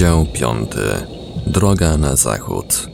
[0.00, 0.70] Rozdział 5.
[1.46, 2.88] Droga na zachód.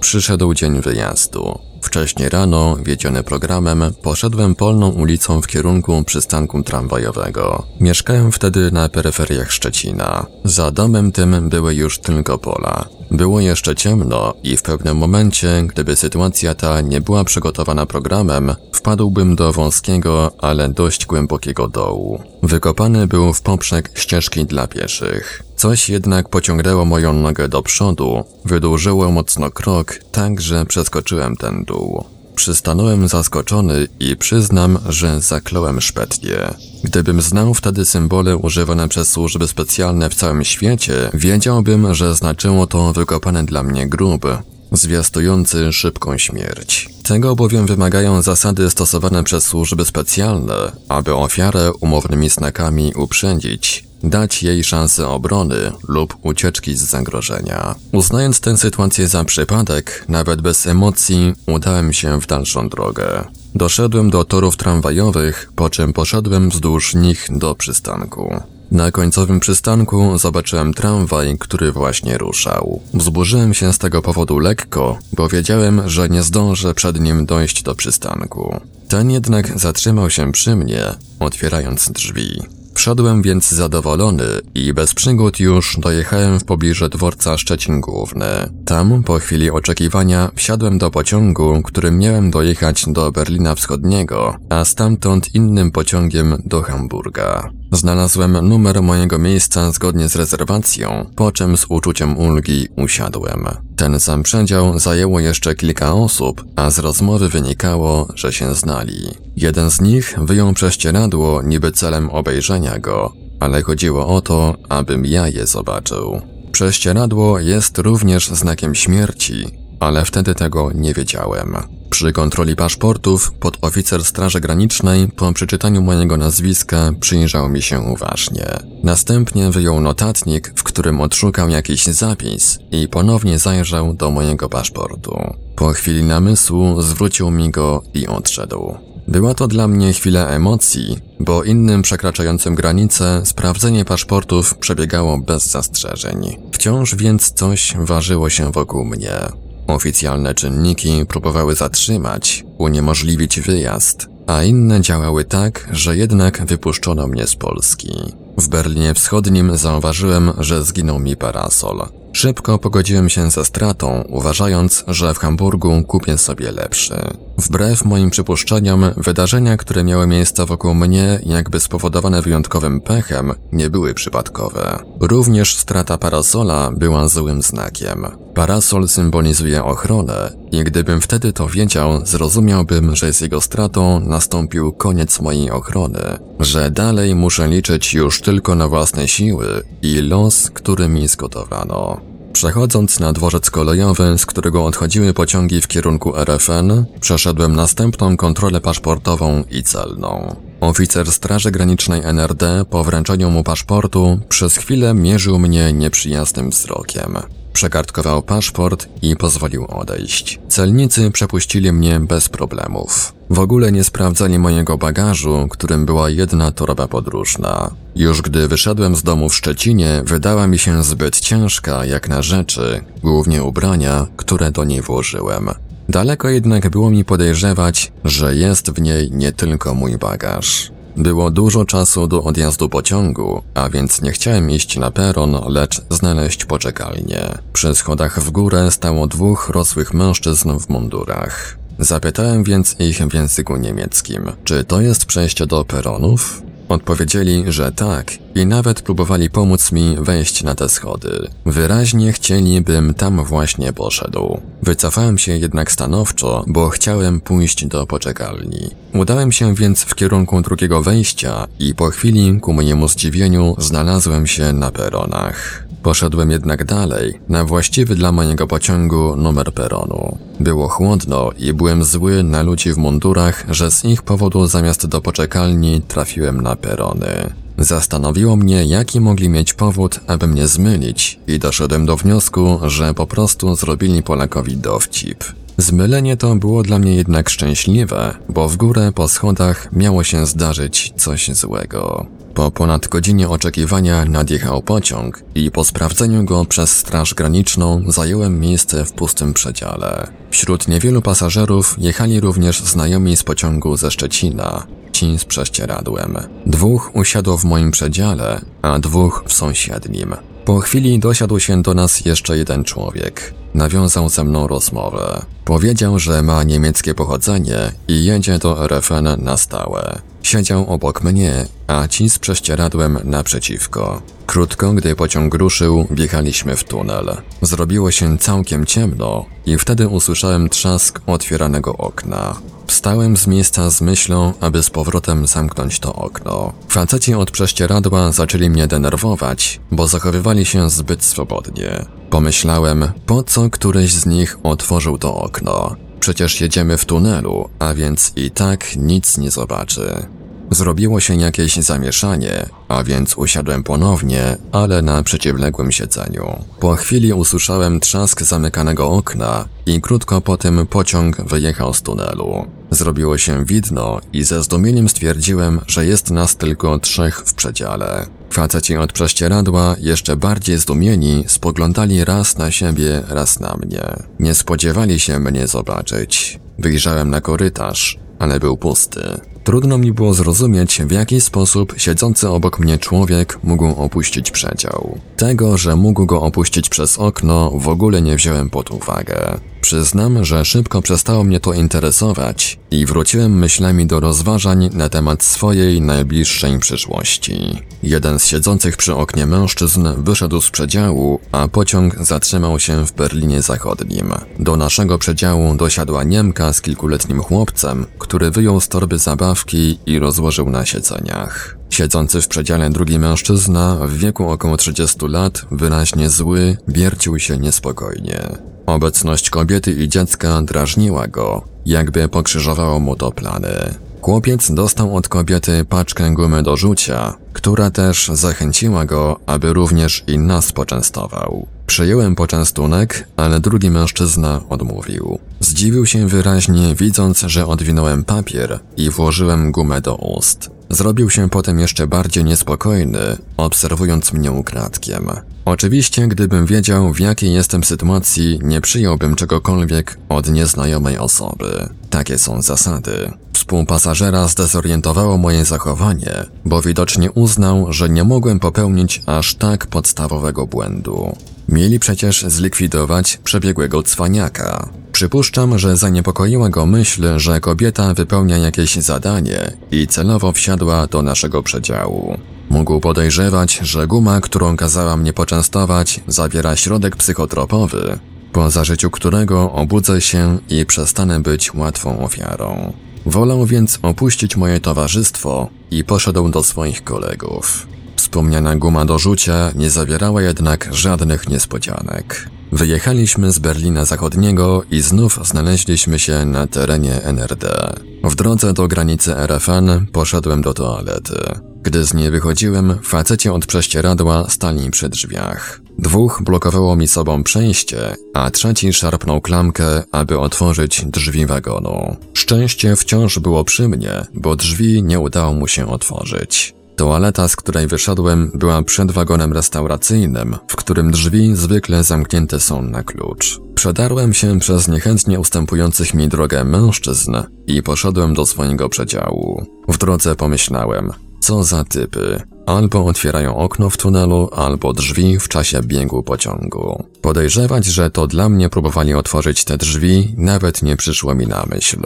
[0.00, 1.58] Przyszedł dzień wyjazdu.
[1.82, 7.66] Wcześnie rano, wiedziony programem, poszedłem polną ulicą w kierunku przystanku tramwajowego.
[7.80, 10.26] Mieszkałem wtedy na peryferiach Szczecina.
[10.44, 12.88] Za domem tym były już tylko pola.
[13.10, 19.36] Było jeszcze ciemno i w pewnym momencie, gdyby sytuacja ta nie była przygotowana programem, wpadłbym
[19.36, 22.22] do wąskiego, ale dość głębokiego dołu.
[22.42, 25.43] Wykopany był w poprzek ścieżki dla pieszych.
[25.64, 32.04] Coś jednak pociągnęło moją nogę do przodu, wydłużyło mocno krok, tak że przeskoczyłem ten dół.
[32.34, 36.54] Przystanąłem zaskoczony i przyznam, że zakląłem szpetnie.
[36.82, 42.92] Gdybym znał wtedy symbole używane przez służby specjalne w całym świecie, wiedziałbym, że znaczyło to
[42.92, 44.26] wykopany dla mnie grób,
[44.72, 46.88] zwiastujący szybką śmierć.
[47.02, 54.64] Tego bowiem wymagają zasady stosowane przez służby specjalne, aby ofiarę umownymi znakami uprzedzić, dać jej
[54.64, 57.74] szansę obrony lub ucieczki z zagrożenia.
[57.92, 63.24] Uznając tę sytuację za przypadek, nawet bez emocji, udałem się w dalszą drogę.
[63.54, 68.40] Doszedłem do torów tramwajowych, po czym poszedłem wzdłuż nich do przystanku.
[68.70, 72.80] Na końcowym przystanku zobaczyłem tramwaj, który właśnie ruszał.
[72.94, 77.74] Wzburzyłem się z tego powodu lekko, bo wiedziałem, że nie zdążę przed nim dojść do
[77.74, 78.60] przystanku.
[78.88, 80.82] Ten jednak zatrzymał się przy mnie,
[81.20, 82.42] otwierając drzwi.
[82.74, 84.24] Wszedłem więc zadowolony
[84.54, 88.26] i bez przygód już dojechałem w pobliże dworca Szczecin Główny.
[88.64, 95.34] Tam, po chwili oczekiwania, wsiadłem do pociągu, którym miałem dojechać do Berlina Wschodniego, a stamtąd
[95.34, 97.50] innym pociągiem do Hamburga.
[97.74, 103.46] Znalazłem numer mojego miejsca zgodnie z rezerwacją, po czym z uczuciem ulgi usiadłem.
[103.76, 109.10] Ten sam przedział zajęło jeszcze kilka osób, a z rozmowy wynikało, że się znali.
[109.36, 115.28] Jeden z nich wyjął prześcieradło niby celem obejrzenia go, ale chodziło o to, abym ja
[115.28, 116.20] je zobaczył.
[116.52, 119.46] Prześcieradło jest również znakiem śmierci,
[119.80, 121.56] ale wtedy tego nie wiedziałem.
[121.94, 128.46] Przy kontroli paszportów podoficer Straży Granicznej po przeczytaniu mojego nazwiska przyjrzał mi się uważnie.
[128.82, 135.34] Następnie wyjął notatnik, w którym odszukał jakiś zapis i ponownie zajrzał do mojego paszportu.
[135.56, 138.74] Po chwili namysłu zwrócił mi go i odszedł.
[139.08, 146.36] Była to dla mnie chwila emocji, bo innym przekraczającym granicę sprawdzenie paszportów przebiegało bez zastrzeżeń.
[146.52, 149.43] Wciąż więc coś ważyło się wokół mnie.
[149.66, 157.36] Oficjalne czynniki próbowały zatrzymać, uniemożliwić wyjazd, a inne działały tak, że jednak wypuszczono mnie z
[157.36, 158.14] Polski.
[158.38, 161.82] W Berlinie Wschodnim zauważyłem, że zginął mi parasol.
[162.12, 166.94] Szybko pogodziłem się ze stratą, uważając, że w Hamburgu kupię sobie lepszy.
[167.38, 173.94] Wbrew moim przypuszczeniom, wydarzenia, które miały miejsce wokół mnie, jakby spowodowane wyjątkowym pechem, nie były
[173.94, 174.78] przypadkowe.
[175.00, 178.06] Również strata parasola była złym znakiem.
[178.34, 185.20] Parasol symbolizuje ochronę i gdybym wtedy to wiedział, zrozumiałbym, że z jego stratą nastąpił koniec
[185.20, 189.46] mojej ochrony, że dalej muszę liczyć już tylko na własne siły
[189.82, 192.13] i los, który mi zgotowano.
[192.34, 199.44] Przechodząc na dworzec kolejowy, z którego odchodziły pociągi w kierunku RFN, przeszedłem następną kontrolę paszportową
[199.50, 200.36] i celną.
[200.60, 207.18] Oficer Straży Granicznej NRD po wręczeniu mu paszportu przez chwilę mierzył mnie nieprzyjaznym wzrokiem.
[207.54, 210.40] Przekartkował paszport i pozwolił odejść.
[210.48, 213.12] Celnicy przepuścili mnie bez problemów.
[213.30, 217.70] W ogóle nie sprawdzali mojego bagażu, którym była jedna torba podróżna.
[217.96, 222.84] Już gdy wyszedłem z domu w Szczecinie, wydała mi się zbyt ciężka jak na rzeczy,
[223.02, 225.50] głównie ubrania, które do niej włożyłem.
[225.88, 230.73] Daleko jednak było mi podejrzewać, że jest w niej nie tylko mój bagaż.
[230.96, 236.44] Było dużo czasu do odjazdu pociągu, a więc nie chciałem iść na peron, lecz znaleźć
[236.44, 237.38] poczekalnię.
[237.52, 241.58] Przy schodach w górę stało dwóch rosłych mężczyzn w mundurach.
[241.78, 246.42] Zapytałem więc ich w języku niemieckim, czy to jest przejście do peronów?
[246.68, 251.28] Odpowiedzieli, że tak i nawet próbowali pomóc mi wejść na te schody.
[251.46, 254.40] Wyraźnie chcieli, bym tam właśnie poszedł.
[254.62, 258.70] Wycofałem się jednak stanowczo, bo chciałem pójść do poczekalni.
[258.94, 264.52] Udałem się więc w kierunku drugiego wejścia i po chwili, ku mojemu zdziwieniu, znalazłem się
[264.52, 265.64] na peronach.
[265.82, 270.18] Poszedłem jednak dalej, na właściwy dla mojego pociągu numer peronu.
[270.40, 275.00] Było chłodno i byłem zły na ludzi w mundurach, że z ich powodu zamiast do
[275.00, 277.43] poczekalni trafiłem na perony.
[277.58, 283.06] Zastanowiło mnie, jaki mogli mieć powód, aby mnie zmylić i doszedłem do wniosku, że po
[283.06, 285.24] prostu zrobili Polakowi dowcip.
[285.58, 290.92] Zmylenie to było dla mnie jednak szczęśliwe, bo w górę po schodach miało się zdarzyć
[290.96, 292.06] coś złego.
[292.34, 298.84] Po ponad godzinie oczekiwania nadjechał pociąg i po sprawdzeniu go przez Straż Graniczną zająłem miejsce
[298.84, 300.06] w pustym przedziale.
[300.30, 306.18] Wśród niewielu pasażerów jechali również znajomi z pociągu ze Szczecina, ci z prześcieradłem.
[306.46, 310.14] Dwóch usiadło w moim przedziale, a dwóch w sąsiednim.
[310.44, 313.34] Po chwili dosiadł się do nas jeszcze jeden człowiek.
[313.54, 315.22] Nawiązał ze mną rozmowę.
[315.44, 319.98] Powiedział, że ma niemieckie pochodzenie i jedzie do RFN na stałe.
[320.22, 324.02] Siedział obok mnie, a ci z prześcieradłem naprzeciwko.
[324.26, 327.16] Krótko, gdy pociąg ruszył, wjechaliśmy w tunel.
[327.42, 332.36] Zrobiło się całkiem ciemno i wtedy usłyszałem trzask otwieranego okna.
[332.66, 336.52] Wstałem z miejsca z myślą, aby z powrotem zamknąć to okno.
[336.68, 341.86] Faceci od prześcieradła zaczęli mnie denerwować, bo zachowywali się zbyt swobodnie.
[342.14, 345.76] Pomyślałem, po co któryś z nich otworzył to okno.
[346.00, 350.06] Przecież jedziemy w tunelu, a więc i tak nic nie zobaczy.
[350.50, 356.44] Zrobiło się jakieś zamieszanie, a więc usiadłem ponownie, ale na przeciwległym siedzeniu.
[356.60, 362.46] Po chwili usłyszałem trzask zamykanego okna i krótko po tym pociąg wyjechał z tunelu.
[362.70, 368.06] Zrobiło się widno i ze zdumieniem stwierdziłem, że jest nas tylko trzech w przedziale.
[368.30, 373.82] Faceci od prześcieradła, jeszcze bardziej zdumieni, spoglądali raz na siebie, raz na mnie.
[374.20, 376.40] Nie spodziewali się mnie zobaczyć.
[376.58, 379.20] Wyjrzałem na korytarz, ale był pusty.
[379.44, 384.98] Trudno mi było zrozumieć, w jaki sposób siedzący obok mnie człowiek mógł opuścić przedział.
[385.16, 389.40] Tego, że mógł go opuścić przez okno, w ogóle nie wziąłem pod uwagę.
[389.64, 395.80] Przyznam, że szybko przestało mnie to interesować i wróciłem myślami do rozważań na temat swojej
[395.80, 397.62] najbliższej przyszłości.
[397.82, 403.42] Jeden z siedzących przy oknie mężczyzn wyszedł z przedziału, a pociąg zatrzymał się w Berlinie
[403.42, 404.12] Zachodnim.
[404.38, 410.50] Do naszego przedziału dosiadła Niemka z kilkuletnim chłopcem, który wyjął z torby zabawki i rozłożył
[410.50, 411.56] na siedzeniach.
[411.70, 418.53] Siedzący w przedziale drugi mężczyzna, w wieku około 30 lat, wyraźnie zły, wiercił się niespokojnie.
[418.66, 423.74] Obecność kobiety i dziecka drażniła go, jakby pokrzyżowało mu to plany.
[424.00, 430.18] Chłopiec dostał od kobiety paczkę gumy do rzucia, która też zachęciła go, aby również i
[430.18, 431.46] nas poczęstował.
[431.66, 435.18] Przyjąłem poczęstunek, ale drugi mężczyzna odmówił.
[435.40, 440.50] Zdziwił się wyraźnie, widząc, że odwinąłem papier i włożyłem gumę do ust.
[440.70, 445.10] Zrobił się potem jeszcze bardziej niespokojny, obserwując mnie ukradkiem.
[445.44, 451.68] Oczywiście, gdybym wiedział, w jakiej jestem sytuacji, nie przyjąłbym czegokolwiek od nieznajomej osoby.
[451.90, 453.12] Takie są zasady.
[453.32, 456.12] Współpasażera zdezorientowało moje zachowanie,
[456.44, 461.16] bo widocznie uznał, że nie mogłem popełnić aż tak podstawowego błędu.
[461.48, 464.68] Mieli przecież zlikwidować przebiegłego cwaniaka.
[464.92, 471.42] Przypuszczam, że zaniepokoiła go myśl, że kobieta wypełnia jakieś zadanie i celowo wsiadła do naszego
[471.42, 472.18] przedziału.
[472.50, 477.98] Mógł podejrzewać, że guma, którą kazała mnie poczęstować, zawiera środek psychotropowy,
[478.32, 482.72] po zażyciu którego obudzę się i przestanę być łatwą ofiarą.
[483.06, 487.66] Wolał więc opuścić moje towarzystwo i poszedł do swoich kolegów.
[487.96, 492.28] Wspomniana guma do rzucia nie zawierała jednak żadnych niespodzianek.
[492.52, 497.74] Wyjechaliśmy z Berlina Zachodniego i znów znaleźliśmy się na terenie NRD.
[498.04, 501.14] W drodze do granicy RFN poszedłem do toalety.
[501.62, 505.60] Gdy z niej wychodziłem, facecie od prześcieradła stali przy drzwiach.
[505.78, 511.96] Dwóch blokowało mi sobą przejście, a trzeci szarpnął klamkę, aby otworzyć drzwi wagonu.
[512.14, 516.54] Szczęście wciąż było przy mnie, bo drzwi nie udało mu się otworzyć.
[516.76, 522.82] Toaleta, z której wyszedłem, była przed wagonem restauracyjnym, w którym drzwi zwykle zamknięte są na
[522.82, 523.40] klucz.
[523.54, 527.16] Przedarłem się przez niechętnie ustępujących mi drogę mężczyzn
[527.46, 529.46] i poszedłem do swojego przedziału.
[529.68, 532.22] W drodze pomyślałem, Co za typy.
[532.46, 536.84] Albo otwierają okno w tunelu, albo drzwi w czasie biegu pociągu.
[537.00, 541.80] Podejrzewać, że to dla mnie próbowali otworzyć te drzwi, nawet nie przyszło mi na myśl.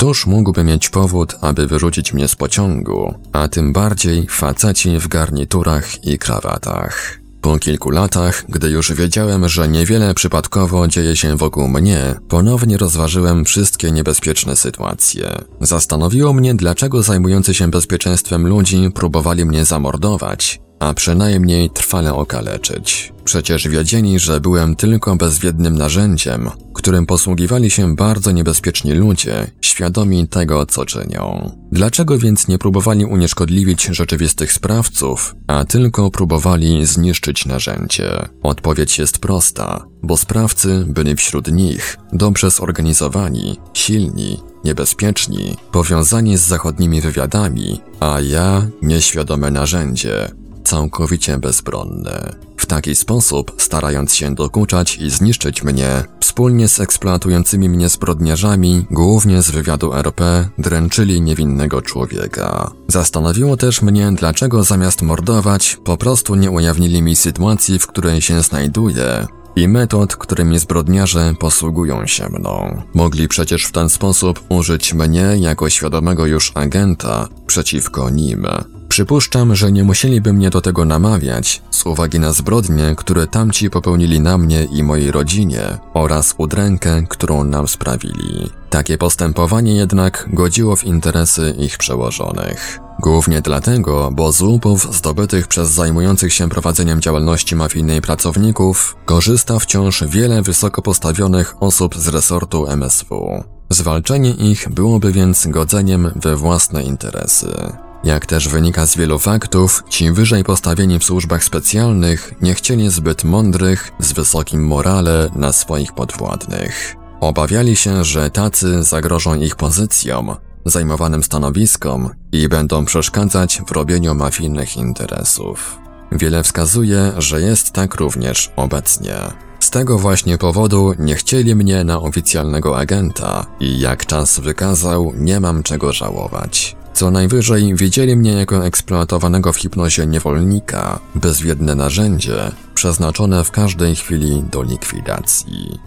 [0.00, 6.04] Któż mógłby mieć powód, aby wyrzucić mnie z pociągu, a tym bardziej faceci w garniturach
[6.04, 7.20] i krawatach?
[7.40, 13.44] Po kilku latach, gdy już wiedziałem, że niewiele przypadkowo dzieje się wokół mnie, ponownie rozważyłem
[13.44, 15.30] wszystkie niebezpieczne sytuacje.
[15.60, 23.12] Zastanowiło mnie, dlaczego zajmujący się bezpieczeństwem ludzi próbowali mnie zamordować, a przynajmniej trwale okaleczyć.
[23.24, 30.66] Przecież wiedzieli, że byłem tylko bezwiednym narzędziem, którym posługiwali się bardzo niebezpieczni ludzie, świadomi tego,
[30.66, 31.50] co czynią.
[31.72, 38.10] Dlaczego więc nie próbowali unieszkodliwić rzeczywistych sprawców, a tylko próbowali zniszczyć narzędzie?
[38.42, 47.00] Odpowiedź jest prosta, bo sprawcy byli wśród nich, dobrze zorganizowani, silni, niebezpieczni, powiązani z zachodnimi
[47.00, 52.36] wywiadami, a ja nieświadome narzędzie, całkowicie bezbronne.
[52.56, 59.42] W taki sposób, starając się dokuczać i zniszczyć mnie, wspólnie z eksploatującymi mnie zbrodniarzami, głównie
[59.42, 62.70] z wywiadu RP, dręczyli niewinnego człowieka.
[62.88, 68.42] Zastanowiło też mnie, dlaczego zamiast mordować, po prostu nie ujawnili mi sytuacji, w której się
[68.42, 69.26] znajduję,
[69.56, 72.82] i metod, którymi zbrodniarze posługują się mną.
[72.94, 78.46] Mogli przecież w ten sposób użyć mnie jako świadomego już agenta przeciwko nim.
[78.90, 84.20] Przypuszczam, że nie musieliby mnie do tego namawiać, z uwagi na zbrodnie, które tamci popełnili
[84.20, 88.50] na mnie i mojej rodzinie oraz udrękę, którą nam sprawili.
[88.70, 92.78] Takie postępowanie jednak godziło w interesy ich przełożonych.
[93.00, 100.04] Głównie dlatego, bo z łupów zdobytych przez zajmujących się prowadzeniem działalności mafijnej pracowników korzysta wciąż
[100.08, 103.44] wiele wysoko postawionych osób z resortu MSW.
[103.70, 107.72] Zwalczenie ich byłoby więc godzeniem we własne interesy.
[108.04, 113.24] Jak też wynika z wielu faktów, ci wyżej postawieni w służbach specjalnych nie chcieli zbyt
[113.24, 116.96] mądrych, z wysokim morale na swoich podwładnych.
[117.20, 124.76] Obawiali się, że tacy zagrożą ich pozycjom, zajmowanym stanowiskom i będą przeszkadzać w robieniu mafijnych
[124.76, 125.78] interesów.
[126.12, 129.14] Wiele wskazuje, że jest tak również obecnie.
[129.60, 135.40] Z tego właśnie powodu nie chcieli mnie na oficjalnego agenta i jak czas wykazał, nie
[135.40, 136.76] mam czego żałować.
[136.92, 144.42] Co najwyżej widzieli mnie jako eksploatowanego w hipnozie niewolnika, bezwiedne narzędzie, przeznaczone w każdej chwili
[144.50, 145.80] do likwidacji.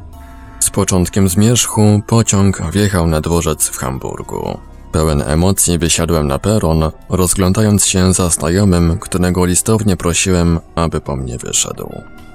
[0.60, 4.58] Z początkiem zmierzchu pociąg wjechał na dworzec w Hamburgu.
[4.92, 11.38] Pełen emocji wysiadłem na peron, rozglądając się za znajomym, którego listownie prosiłem, aby po mnie
[11.38, 11.90] wyszedł.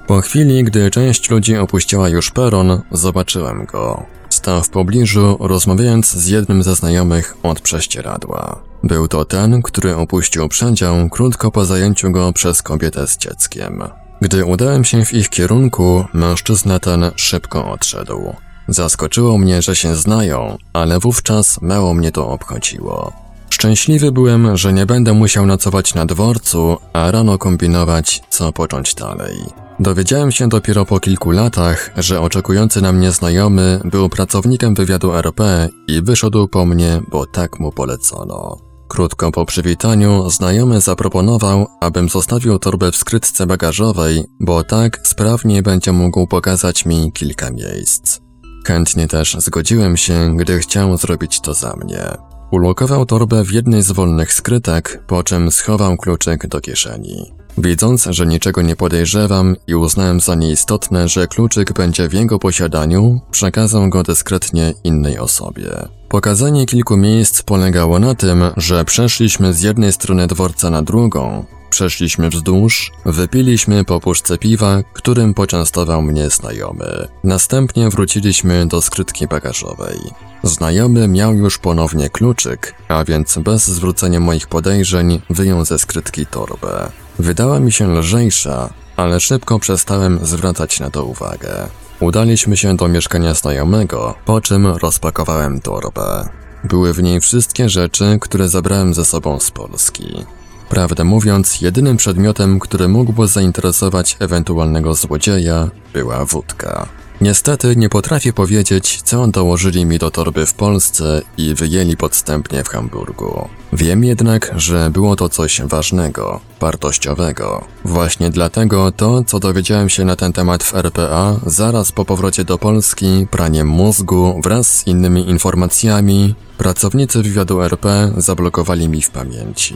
[0.07, 4.03] Po chwili, gdy część ludzi opuściła już peron, zobaczyłem go.
[4.39, 8.59] Stał w pobliżu, rozmawiając z jednym ze znajomych od prześcieradła.
[8.83, 13.83] Był to ten, który opuścił przedział krótko po zajęciu go przez kobietę z dzieckiem.
[14.21, 18.33] Gdy udałem się w ich kierunku, mężczyzna ten szybko odszedł.
[18.67, 23.13] Zaskoczyło mnie, że się znają, ale wówczas mało mnie to obchodziło.
[23.49, 29.68] Szczęśliwy byłem, że nie będę musiał nocować na dworcu, a rano kombinować, co począć dalej.
[29.79, 35.69] Dowiedziałem się dopiero po kilku latach, że oczekujący na mnie znajomy był pracownikiem wywiadu RP
[35.87, 38.57] i wyszedł po mnie, bo tak mu polecono.
[38.87, 45.91] Krótko po przywitaniu znajomy zaproponował, abym zostawił torbę w skrytce bagażowej, bo tak sprawnie będzie
[45.91, 48.19] mógł pokazać mi kilka miejsc.
[48.65, 52.03] Chętnie też zgodziłem się, gdy chciał zrobić to za mnie.
[52.51, 57.33] Ulokował torbę w jednej z wolnych skrytek, po czym schował kluczyk do kieszeni.
[57.59, 63.21] Widząc, że niczego nie podejrzewam i uznałem za nieistotne, że kluczyk będzie w jego posiadaniu,
[63.31, 65.69] przekazał go dyskretnie innej osobie.
[66.09, 72.29] Pokazanie kilku miejsc polegało na tym, że przeszliśmy z jednej strony dworca na drugą, Przeszliśmy
[72.29, 77.07] wzdłuż, wypiliśmy po puszce piwa, którym poczęstował mnie znajomy.
[77.23, 79.99] Następnie wróciliśmy do skrytki bagażowej.
[80.43, 86.91] Znajomy miał już ponownie kluczyk, a więc bez zwrócenia moich podejrzeń wyjął ze skrytki torbę.
[87.19, 91.67] Wydała mi się lżejsza, ale szybko przestałem zwracać na to uwagę.
[91.99, 96.29] Udaliśmy się do mieszkania znajomego, po czym rozpakowałem torbę.
[96.63, 100.25] Były w niej wszystkie rzeczy, które zabrałem ze sobą z Polski.
[100.69, 106.87] Prawdę mówiąc, jedynym przedmiotem, który mógłby zainteresować ewentualnego złodzieja, była wódka.
[107.21, 112.67] Niestety nie potrafię powiedzieć, co dołożyli mi do torby w Polsce i wyjęli podstępnie w
[112.67, 113.49] Hamburgu.
[113.73, 117.65] Wiem jednak, że było to coś ważnego, wartościowego.
[117.85, 122.57] Właśnie dlatego to, co dowiedziałem się na ten temat w RPA, zaraz po powrocie do
[122.57, 129.75] Polski, praniem mózgu wraz z innymi informacjami, pracownicy wywiadu RP zablokowali mi w pamięci.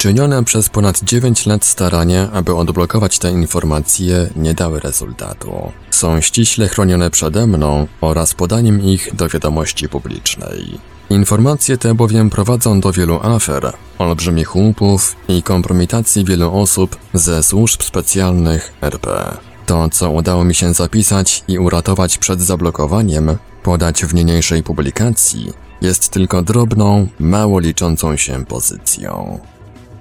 [0.00, 5.72] Czynione przez ponad 9 lat starania, aby odblokować te informacje, nie dały rezultatu.
[5.90, 10.78] Są ściśle chronione przede mną oraz podaniem ich do wiadomości publicznej.
[11.10, 17.82] Informacje te bowiem prowadzą do wielu afer, olbrzymich łupów i kompromitacji wielu osób ze służb
[17.82, 19.36] specjalnych RP.
[19.66, 25.52] To, co udało mi się zapisać i uratować przed zablokowaniem, podać w niniejszej publikacji,
[25.82, 29.40] jest tylko drobną, mało liczącą się pozycją.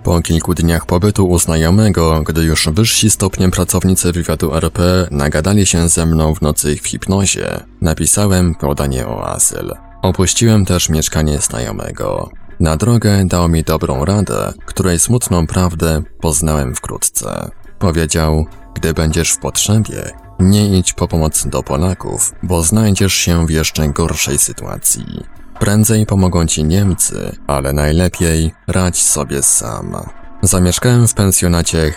[0.04, 5.90] Po kilku dniach pobytu u znajomego, gdy już wyżsi stopniem pracownicy wywiadu RP nagadali się
[5.90, 9.74] ze mną w nocy w hipnozie, napisałem podanie o asyl.
[10.02, 12.30] Opuściłem też mieszkanie znajomego.
[12.60, 17.52] Na drogę dał mi dobrą radę, której smutną prawdę poznałem wkrótce.
[17.80, 23.50] Powiedział, gdy będziesz w potrzebie, nie idź po pomoc do Polaków, bo znajdziesz się w
[23.50, 25.39] jeszcze gorszej sytuacji.
[25.60, 29.96] Prędzej pomogą ci Niemcy, ale najlepiej radź sobie sam.
[30.42, 31.94] Zamieszkałem w pensjonacie,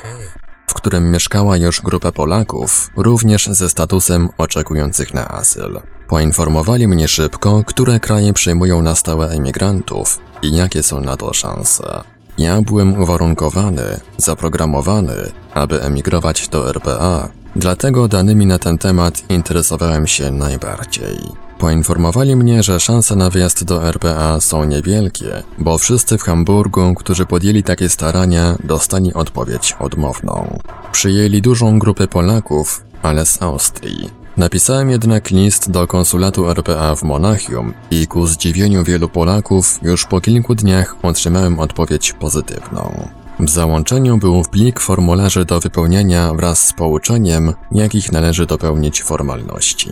[0.67, 5.81] w którym mieszkała już grupa Polaków, również ze statusem oczekujących na azyl.
[6.09, 12.03] Poinformowali mnie szybko, które kraje przyjmują na stałe emigrantów i jakie są na to szanse.
[12.39, 20.31] Ja byłem uwarunkowany, zaprogramowany, aby emigrować do RPA, dlatego danymi na ten temat interesowałem się
[20.31, 21.42] najbardziej.
[21.63, 27.27] Poinformowali mnie, że szanse na wyjazd do RPA są niewielkie, bo wszyscy w Hamburgu, którzy
[27.27, 30.59] podjęli takie starania, dostali odpowiedź odmowną.
[30.93, 34.11] Przyjęli dużą grupę Polaków, ale z Austrii.
[34.37, 40.21] Napisałem jednak list do konsulatu RPA w Monachium i ku zdziwieniu wielu Polaków już po
[40.21, 43.09] kilku dniach otrzymałem odpowiedź pozytywną.
[43.41, 49.91] W załączeniu był plik formularzy do wypełnienia wraz z pouczeniem, jakich należy dopełnić formalności.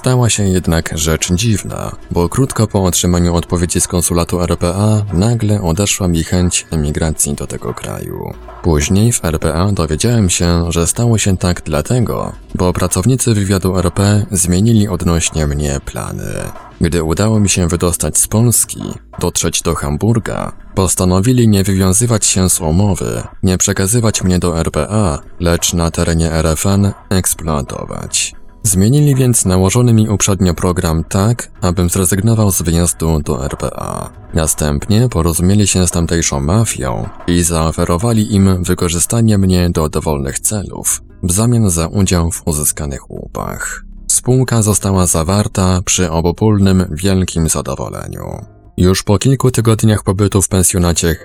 [0.00, 6.08] Stała się jednak rzecz dziwna, bo krótko po otrzymaniu odpowiedzi z konsulatu RPA nagle odeszła
[6.08, 8.34] mi chęć emigracji do tego kraju.
[8.62, 14.88] Później w RPA dowiedziałem się, że stało się tak dlatego, bo pracownicy wywiadu RP zmienili
[14.88, 16.34] odnośnie mnie plany.
[16.80, 18.82] Gdy udało mi się wydostać z Polski,
[19.18, 25.72] dotrzeć do Hamburga, postanowili nie wywiązywać się z umowy, nie przekazywać mnie do RPA, lecz
[25.72, 28.39] na terenie RFN eksploatować.
[28.62, 34.10] Zmienili więc nałożony mi uprzednio program tak, abym zrezygnował z wyjazdu do RPA.
[34.34, 41.32] Następnie porozumieli się z tamtejszą mafią i zaoferowali im wykorzystanie mnie do dowolnych celów, w
[41.32, 43.84] zamian za udział w uzyskanych łupach.
[44.10, 48.44] Spółka została zawarta przy obopólnym wielkim zadowoleniu.
[48.76, 51.16] Już po kilku tygodniach pobytu w pensjonacie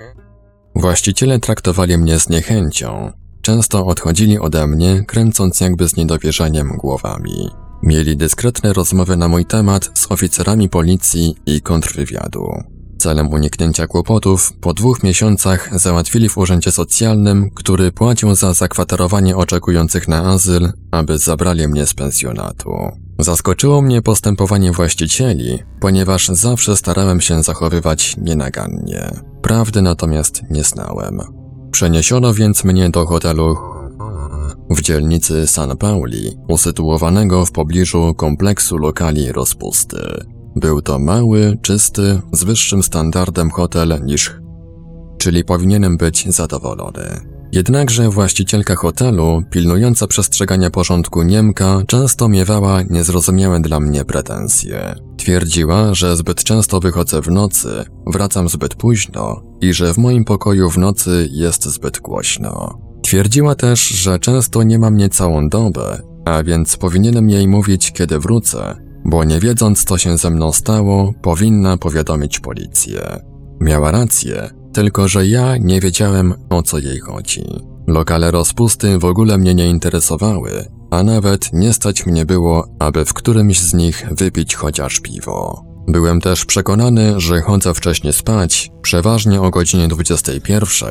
[0.74, 3.12] właściciele traktowali mnie z niechęcią.
[3.46, 7.50] Często odchodzili ode mnie, kręcąc jakby z niedowierzaniem głowami.
[7.82, 12.62] Mieli dyskretne rozmowy na mój temat z oficerami policji i kontrwywiadu.
[12.98, 20.08] Celem uniknięcia kłopotów, po dwóch miesiącach załatwili w urzędzie socjalnym, który płacił za zakwaterowanie oczekujących
[20.08, 22.72] na azyl, aby zabrali mnie z pensjonatu.
[23.18, 29.10] Zaskoczyło mnie postępowanie właścicieli, ponieważ zawsze starałem się zachowywać nienagannie.
[29.42, 31.35] Prawdy natomiast nie znałem.
[31.76, 33.56] Przeniesiono więc mnie do hotelu
[34.70, 40.24] w dzielnicy San Pauli, usytuowanego w pobliżu kompleksu lokali rozpusty.
[40.54, 44.36] Był to mały, czysty, z wyższym standardem hotel niż,
[45.18, 47.35] czyli powinienem być zadowolony.
[47.56, 54.94] Jednakże właścicielka hotelu, pilnująca przestrzegania porządku Niemka, często miewała niezrozumiałe dla mnie pretensje.
[55.16, 60.70] Twierdziła, że zbyt często wychodzę w nocy, wracam zbyt późno i że w moim pokoju
[60.70, 62.78] w nocy jest zbyt głośno.
[63.02, 68.18] Twierdziła też, że często nie ma mnie całą dobę, a więc powinienem jej mówić, kiedy
[68.18, 73.20] wrócę, bo nie wiedząc, co się ze mną stało, powinna powiadomić policję.
[73.60, 77.44] Miała rację, tylko że ja nie wiedziałem, o co jej chodzi.
[77.86, 80.50] Lokale rozpusty w ogóle mnie nie interesowały,
[80.90, 85.64] a nawet nie stać mnie było, aby w którymś z nich wypić chociaż piwo.
[85.88, 90.88] Byłem też przekonany, że chodzę wcześnie spać, przeważnie o godzinie 21.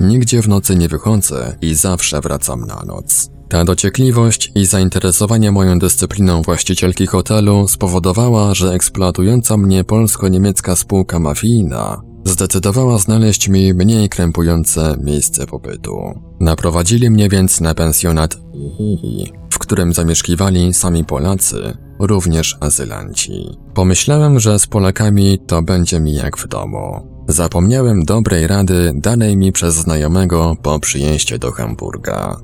[0.00, 3.30] Nigdzie w nocy nie wychodzę i zawsze wracam na noc.
[3.48, 12.11] Ta dociekliwość i zainteresowanie moją dyscypliną właścicielki hotelu spowodowała, że eksploatująca mnie polsko-niemiecka spółka mafijna
[12.24, 16.20] zdecydowała znaleźć mi mniej krępujące miejsce pobytu.
[16.40, 18.36] Naprowadzili mnie więc na pensjonat
[19.50, 23.58] w którym zamieszkiwali sami Polacy, również azylanci.
[23.74, 27.08] Pomyślałem, że z Polakami to będzie mi jak w domu.
[27.28, 32.36] Zapomniałem dobrej rady danej mi przez znajomego po przyjeździe do Hamburga.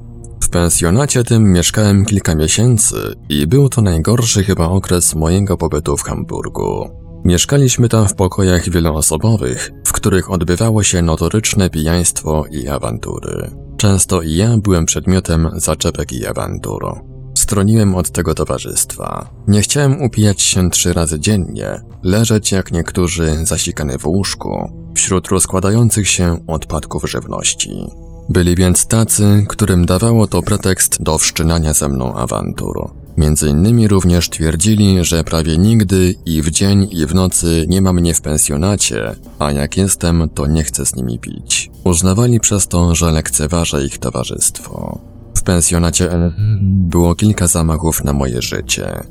[0.43, 2.97] W pensjonacie tym mieszkałem kilka miesięcy
[3.29, 6.91] i był to najgorszy chyba okres mojego pobytu w Hamburgu.
[7.29, 13.51] Mieszkaliśmy tam w pokojach wieloosobowych, w których odbywało się notoryczne pijaństwo i awantury.
[13.77, 17.01] Często i ja byłem przedmiotem zaczepek i awantur.
[17.35, 19.31] Stroniłem od tego towarzystwa.
[19.49, 26.09] Nie chciałem upijać się trzy razy dziennie, leżeć jak niektórzy zasikany w łóżku, wśród rozkładających
[26.09, 27.87] się odpadków żywności.
[28.29, 32.91] Byli więc tacy, którym dawało to pretekst do wszczynania ze mną awantur.
[33.19, 37.93] Między innymi również twierdzili, że prawie nigdy i w dzień i w nocy nie ma
[37.93, 41.71] mnie w pensjonacie, a jak jestem, to nie chcę z nimi pić.
[41.85, 44.99] Uznawali przez to, że lekceważę ich towarzystwo.
[45.37, 46.11] W pensjonacie
[46.63, 49.03] było kilka zamachów na moje życie.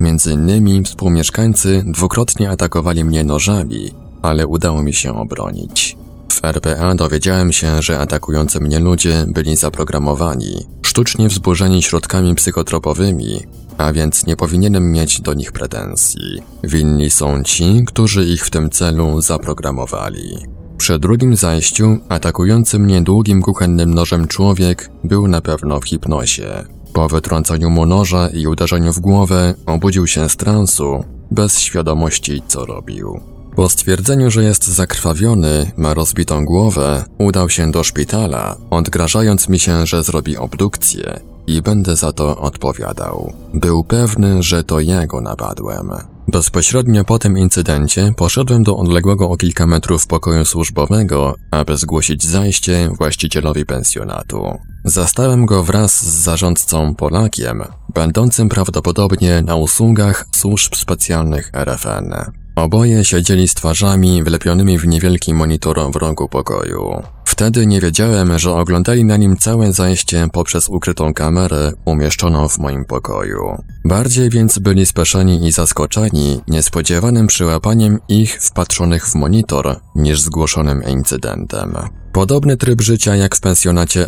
[0.00, 3.90] Między innymi współmieszkańcy dwukrotnie atakowali mnie nożami,
[4.22, 5.96] ale udało mi się obronić.
[6.34, 13.40] W RPA dowiedziałem się, że atakujący mnie ludzie byli zaprogramowani, sztucznie wzburzeni środkami psychotropowymi,
[13.78, 16.42] a więc nie powinienem mieć do nich pretensji.
[16.64, 20.38] Winni są ci, którzy ich w tym celu zaprogramowali.
[20.76, 26.64] Przy drugim zajściu atakujący mnie długim kuchennym nożem człowiek był na pewno w hipnozie.
[26.92, 32.66] Po wytrąceniu mu noża i uderzeniu w głowę obudził się z transu, bez świadomości co
[32.66, 33.33] robił.
[33.56, 39.86] Po stwierdzeniu, że jest zakrwawiony, ma rozbitą głowę, udał się do szpitala, odgrażając mi się,
[39.86, 43.32] że zrobi obdukcję i będę za to odpowiadał.
[43.54, 45.90] Był pewny, że to ja go napadłem.
[46.28, 52.90] Bezpośrednio po tym incydencie poszedłem do odległego o kilka metrów pokoju służbowego, aby zgłosić zajście
[52.98, 54.58] właścicielowi pensjonatu.
[54.84, 57.62] Zastałem go wraz z zarządcą Polakiem,
[57.94, 62.43] będącym prawdopodobnie na usługach służb specjalnych RFN.
[62.56, 67.02] Oboje siedzieli z twarzami wlepionymi w niewielki monitor w rogu pokoju.
[67.24, 72.84] Wtedy nie wiedziałem, że oglądali na nim całe zajście poprzez ukrytą kamerę umieszczoną w moim
[72.84, 73.62] pokoju.
[73.84, 81.76] Bardziej więc byli speszeni i zaskoczeni niespodziewanym przyłapaniem ich wpatrzonych w monitor niż zgłoszonym incydentem.
[82.12, 84.06] Podobny tryb życia jak w pensjonacie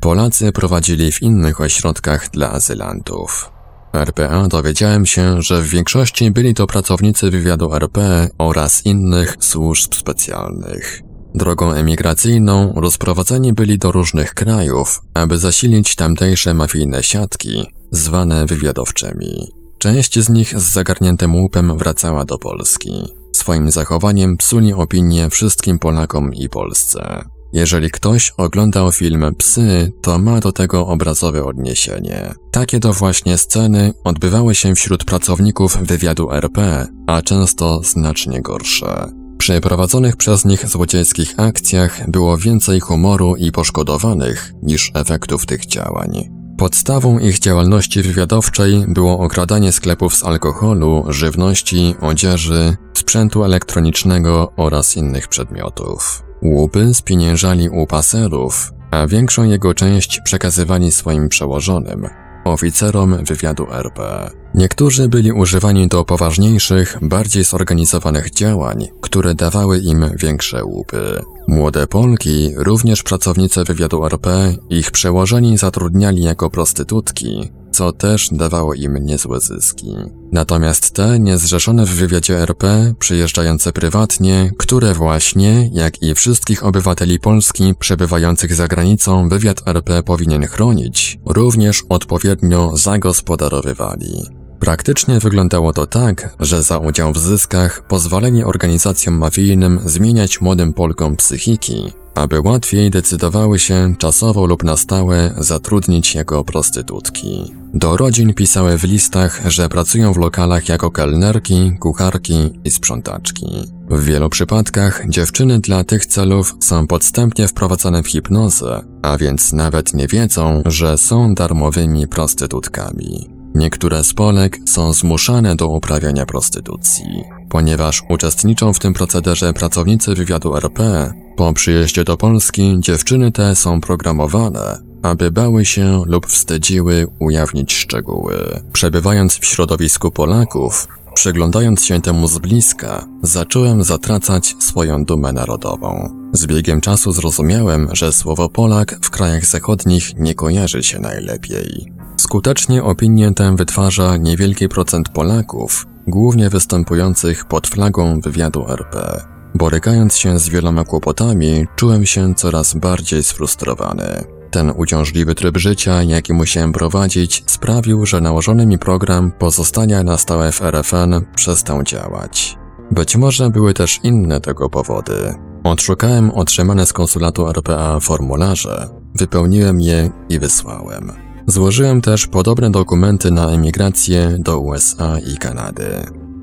[0.00, 3.50] Polacy prowadzili w innych ośrodkach dla azylantów.
[3.94, 11.02] RPA dowiedziałem się, że w większości byli to pracownicy wywiadu RP oraz innych służb specjalnych.
[11.34, 19.48] Drogą emigracyjną rozprowadzeni byli do różnych krajów, aby zasilić tamtejsze mafijne siatki, zwane wywiadowczymi.
[19.78, 22.92] Część z nich z zagarniętym łupem wracała do Polski.
[23.32, 27.24] Swoim zachowaniem psuli opinię wszystkim Polakom i Polsce.
[27.52, 32.34] Jeżeli ktoś oglądał film Psy, to ma do tego obrazowe odniesienie.
[32.50, 39.12] Takie to właśnie sceny odbywały się wśród pracowników wywiadu RP, a często znacznie gorsze.
[39.38, 46.30] Przy prowadzonych przez nich złodziejskich akcjach było więcej humoru i poszkodowanych niż efektów tych działań.
[46.58, 55.28] Podstawą ich działalności wywiadowczej było okradanie sklepów z alkoholu, żywności, odzieży, sprzętu elektronicznego oraz innych
[55.28, 56.29] przedmiotów.
[56.42, 62.08] Łupy spieniężali u paserów, a większą jego część przekazywali swoim przełożonym,
[62.44, 64.30] oficerom wywiadu RP.
[64.54, 71.22] Niektórzy byli używani do poważniejszych, bardziej zorganizowanych działań, które dawały im większe łupy.
[71.48, 79.06] Młode Polki, również pracownice wywiadu RP, ich przełożeni zatrudniali jako prostytutki, co też dawało im
[79.06, 79.96] niezłe zyski.
[80.32, 87.74] Natomiast te niezrzeszone w wywiadzie RP, przyjeżdżające prywatnie, które właśnie, jak i wszystkich obywateli Polski
[87.78, 94.39] przebywających za granicą, wywiad RP powinien chronić, również odpowiednio zagospodarowywali.
[94.60, 101.16] Praktycznie wyglądało to tak, że za udział w zyskach pozwalenie organizacjom mafijnym zmieniać młodym Polkom
[101.16, 107.54] psychiki, aby łatwiej decydowały się czasowo lub na stałe zatrudnić jako prostytutki.
[107.74, 113.46] Do rodzin pisały w listach, że pracują w lokalach jako kelnerki, kucharki i sprzątaczki.
[113.90, 119.94] W wielu przypadkach dziewczyny dla tych celów są podstępnie wprowadzane w hipnozę, a więc nawet
[119.94, 123.39] nie wiedzą, że są darmowymi prostytutkami.
[123.54, 127.24] Niektóre z Polek są zmuszane do uprawiania prostytucji.
[127.48, 133.80] Ponieważ uczestniczą w tym procederze pracownicy wywiadu RP, po przyjeździe do Polski dziewczyny te są
[133.80, 138.60] programowane, aby bały się lub wstydziły ujawnić szczegóły.
[138.72, 146.10] Przebywając w środowisku Polaków, Przyglądając się temu z bliska, zacząłem zatracać swoją dumę narodową.
[146.32, 151.92] Z biegiem czasu zrozumiałem, że słowo Polak w krajach zachodnich nie kojarzy się najlepiej.
[152.20, 159.24] Skutecznie opinię tę wytwarza niewielki procent Polaków, głównie występujących pod flagą wywiadu RP.
[159.54, 164.24] Borykając się z wieloma kłopotami, czułem się coraz bardziej sfrustrowany.
[164.50, 170.52] Ten uciążliwy tryb życia, jaki musiałem prowadzić, sprawił, że nałożony mi program pozostania na stałe
[170.52, 172.58] w RFN przestał działać.
[172.90, 175.34] Być może były też inne tego powody.
[175.64, 181.29] Odszukałem otrzymane z konsulatu RPA formularze, wypełniłem je i wysłałem.
[181.50, 185.88] Złożyłem też podobne dokumenty na emigrację do USA i Kanady.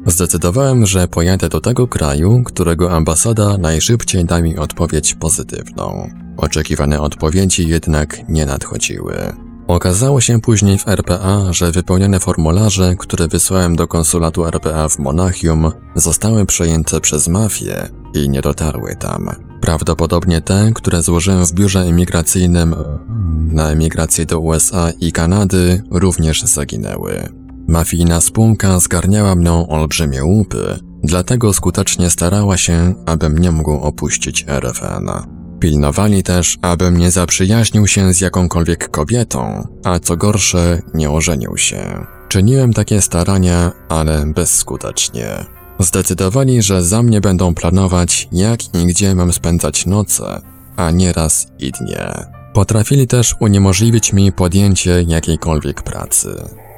[0.06, 6.10] Zdecydowałem, że pojadę do tego kraju, którego ambasada najszybciej da mi odpowiedź pozytywną.
[6.38, 9.15] Oczekiwane odpowiedzi jednak nie nadchodziły.
[9.67, 15.72] Okazało się później w RPA, że wypełnione formularze, które wysłałem do konsulatu RPA w Monachium,
[15.96, 19.30] zostały przejęte przez mafię i nie dotarły tam.
[19.62, 22.76] Prawdopodobnie te, które złożyłem w biurze emigracyjnym
[23.51, 27.29] na emigrację do USA i Kanady, również zaginęły.
[27.67, 35.10] Mafijna spółka zgarniała mną olbrzymie łupy, dlatego skutecznie starała się, abym nie mógł opuścić RFN.
[35.60, 42.05] Pilnowali też, abym nie zaprzyjaźnił się z jakąkolwiek kobietą, a co gorsze, nie ożenił się.
[42.29, 45.45] Czyniłem takie starania, ale bezskutecznie.
[45.79, 50.41] Zdecydowali, że za mnie będą planować, jak i gdzie mam spędzać noce,
[50.75, 52.37] a nieraz i dnie.
[52.58, 56.30] Potrafili też uniemożliwić mi podjęcie jakiejkolwiek pracy.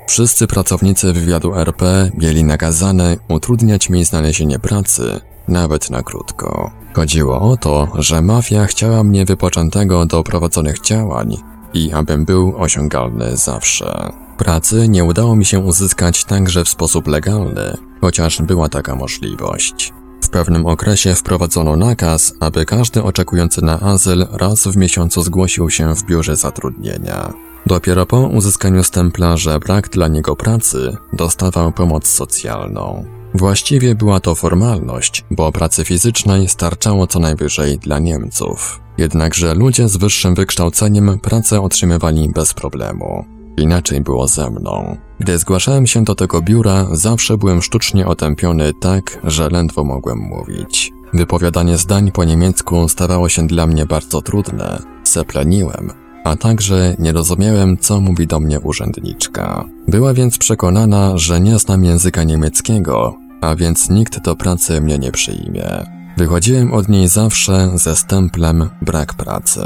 [0.08, 6.72] Wszyscy pracownicy wywiadu RP mieli nakazane utrudniać mi znalezienie pracy, nawet na krótko.
[6.94, 11.38] Chodziło o to, że mafia chciała mnie wypoczętego do prowadzonych działań
[11.74, 14.12] i abym był osiągalny zawsze.
[14.38, 19.94] Pracy nie udało mi się uzyskać także w sposób legalny, chociaż była taka możliwość.
[20.30, 25.96] W pewnym okresie wprowadzono nakaz, aby każdy oczekujący na azyl raz w miesiącu zgłosił się
[25.96, 27.34] w biurze zatrudnienia.
[27.66, 33.06] Dopiero po uzyskaniu stempla, że brak dla niego pracy, dostawał pomoc socjalną.
[33.34, 38.80] Właściwie była to formalność, bo pracy fizycznej starczało co najwyżej dla Niemców.
[38.98, 43.26] Jednakże ludzie z wyższym wykształceniem pracę otrzymywali bez problemu.
[43.58, 44.98] Inaczej było ze mną.
[45.20, 50.92] Gdy zgłaszałem się do tego biura, zawsze byłem sztucznie otępiony tak, że ledwo mogłem mówić.
[51.14, 54.82] Wypowiadanie zdań po niemiecku stawało się dla mnie bardzo trudne.
[55.04, 55.92] Sepleniłem,
[56.26, 59.66] a także nie rozumiałem, co mówi do mnie urzędniczka.
[59.88, 65.12] Była więc przekonana, że nie znam języka niemieckiego, a więc nikt do pracy mnie nie
[65.12, 65.86] przyjmie.
[66.18, 69.62] Wychodziłem od niej zawsze ze stemplem brak pracy.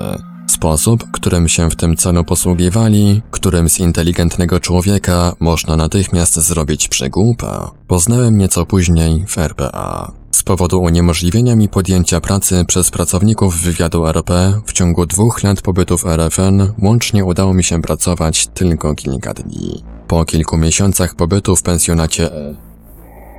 [0.63, 7.71] Sposób, którym się w tym celu posługiwali, którym z inteligentnego człowieka można natychmiast zrobić przegłupa,
[7.87, 10.11] poznałem nieco później w RPA.
[10.31, 15.97] Z powodu uniemożliwienia mi podjęcia pracy przez pracowników wywiadu RP w ciągu dwóch lat pobytu
[15.97, 19.83] w RFN łącznie udało mi się pracować tylko kilka dni.
[20.07, 22.29] Po kilku miesiącach pobytu w pensjonacie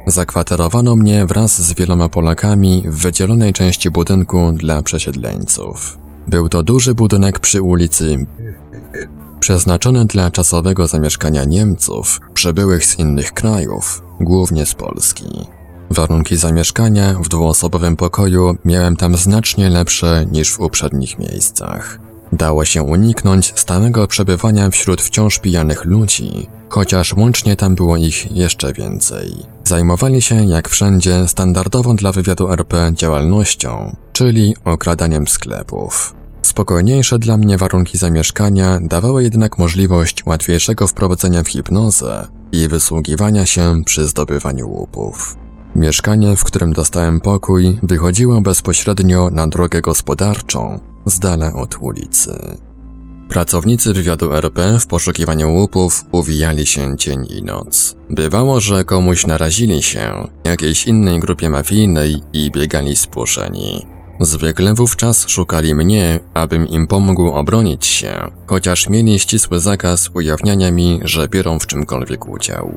[0.07, 6.04] zakwaterowano mnie wraz z wieloma Polakami w wydzielonej części budynku dla przesiedleńców.
[6.29, 8.27] Był to duży budynek przy ulicy
[9.41, 15.25] przeznaczony dla czasowego zamieszkania Niemców przybyłych z innych krajów, głównie z Polski.
[15.91, 21.99] Warunki zamieszkania w dwuosobowym pokoju miałem tam znacznie lepsze niż w uprzednich miejscach.
[22.33, 28.73] Dało się uniknąć stałego przebywania wśród wciąż pijanych ludzi, chociaż łącznie tam było ich jeszcze
[28.73, 29.35] więcej.
[29.65, 36.15] Zajmowali się, jak wszędzie, standardową dla wywiadu RP działalnością, czyli okradaniem sklepów.
[36.43, 43.83] Spokojniejsze dla mnie warunki zamieszkania dawały jednak możliwość łatwiejszego wprowadzenia w hipnozę i wysługiwania się
[43.85, 45.37] przy zdobywaniu łupów.
[45.77, 52.57] Mieszkanie, w którym dostałem pokój, wychodziło bezpośrednio na drogę gospodarczą, z dala od ulicy.
[53.29, 57.97] Pracownicy wywiadu RP w poszukiwaniu łupów uwijali się dzień i noc.
[58.11, 63.87] Bywało, że komuś narazili się, jakiejś innej grupie mafijnej i biegali spuszeni.
[64.21, 71.01] Zwykle wówczas szukali mnie, abym im pomógł obronić się, chociaż mieli ścisły zakaz ujawniania mi,
[71.05, 72.73] że biorą w czymkolwiek udział.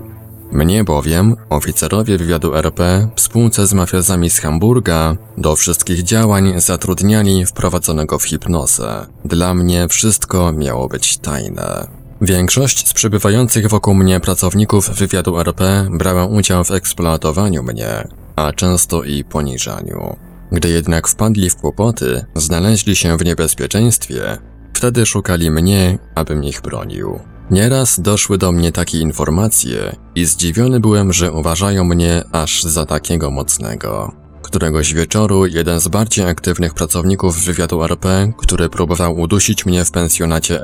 [0.52, 7.46] Mnie bowiem, oficerowie wywiadu RP, w spółce z mafiozami z Hamburga, do wszystkich działań zatrudniali
[7.46, 9.06] wprowadzonego w hipnozę.
[9.26, 11.88] Dla mnie wszystko miało być tajne.
[12.22, 19.04] Większość z przybywających wokół mnie pracowników wywiadu RP brała udział w eksploatowaniu mnie, a często
[19.04, 20.16] i poniżaniu.
[20.52, 24.38] Gdy jednak wpadli w kłopoty, znaleźli się w niebezpieczeństwie,
[24.74, 27.20] wtedy szukali mnie, abym ich bronił.
[27.52, 33.32] Nieraz doszły do mnie takie informacje i zdziwiony byłem, że uważają mnie aż za takiego
[33.32, 34.12] mocnego.
[34.42, 40.62] Któregoś wieczoru jeden z bardziej aktywnych pracowników wywiadu RP, który próbował udusić mnie w pensjonacie,